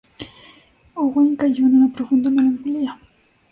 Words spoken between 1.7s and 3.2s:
una profunda melancolía.